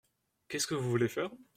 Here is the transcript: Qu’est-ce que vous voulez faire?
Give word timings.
Qu’est-ce 0.47 0.65
que 0.65 0.73
vous 0.73 0.89
voulez 0.89 1.07
faire? 1.09 1.29